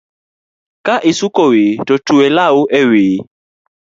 Ka 0.85 0.95
isuko 1.11 1.41
wiyi 1.51 1.71
to 1.87 1.95
twe 2.07 2.25
law 2.37 2.55
ewiyi 2.79 3.17